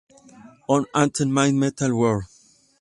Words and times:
Owl 0.67 0.83
Ate 0.95 1.25
My 1.27 1.51
Metal 1.51 1.93
Worm". 1.95 2.25